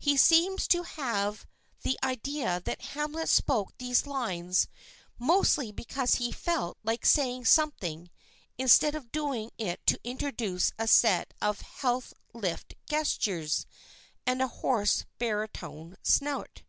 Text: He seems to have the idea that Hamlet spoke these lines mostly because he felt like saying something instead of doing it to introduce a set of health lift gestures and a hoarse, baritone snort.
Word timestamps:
He 0.00 0.16
seems 0.16 0.66
to 0.74 0.82
have 0.82 1.46
the 1.82 1.96
idea 2.02 2.60
that 2.64 2.82
Hamlet 2.96 3.28
spoke 3.28 3.78
these 3.78 4.08
lines 4.08 4.66
mostly 5.20 5.70
because 5.70 6.16
he 6.16 6.32
felt 6.32 6.76
like 6.82 7.06
saying 7.06 7.44
something 7.44 8.10
instead 8.58 8.96
of 8.96 9.12
doing 9.12 9.52
it 9.56 9.86
to 9.86 10.00
introduce 10.02 10.72
a 10.80 10.88
set 10.88 11.32
of 11.40 11.60
health 11.60 12.12
lift 12.34 12.74
gestures 12.88 13.66
and 14.26 14.42
a 14.42 14.48
hoarse, 14.48 15.04
baritone 15.16 15.96
snort. 16.02 16.64